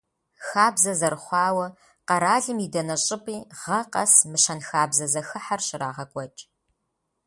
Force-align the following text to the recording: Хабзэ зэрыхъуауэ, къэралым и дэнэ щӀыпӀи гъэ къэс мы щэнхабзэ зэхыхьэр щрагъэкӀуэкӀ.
Хабзэ 0.47 0.91
зэрыхъуауэ, 0.99 1.67
къэралым 2.07 2.57
и 2.65 2.67
дэнэ 2.73 2.95
щӀыпӀи 3.05 3.37
гъэ 3.59 3.79
къэс 3.91 4.13
мы 4.29 4.37
щэнхабзэ 4.43 5.05
зэхыхьэр 5.13 5.61
щрагъэкӀуэкӀ. 5.67 6.41